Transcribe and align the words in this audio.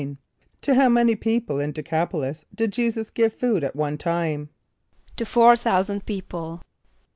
= 0.35 0.61
To 0.63 0.73
how 0.73 0.89
many 0.89 1.15
people 1.15 1.59
in 1.59 1.73
D[+e] 1.73 1.83
c[)a]p´o 1.83 2.13
l[)i]s 2.13 2.43
did 2.55 2.71
J[=e]´[s+]us 2.71 3.11
give 3.11 3.33
food 3.35 3.63
at 3.63 3.75
one 3.75 3.99
time? 3.99 4.49
=To 5.17 5.27
four 5.27 5.55
thousand 5.55 6.07
people. 6.07 6.63